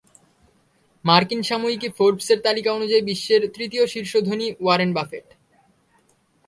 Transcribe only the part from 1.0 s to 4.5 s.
মার্কিন সাময়িকী ফোর্বস-এর তালিকা অনুযায়ী, বর্তমানে বিশ্বের তৃতীয় শীর্ষ ধনী